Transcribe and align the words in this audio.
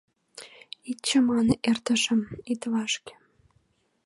Ит 0.89 0.99
чамане 1.07 1.55
эртышым, 1.69 2.21
ит 2.51 2.61
вашке– 2.71 3.13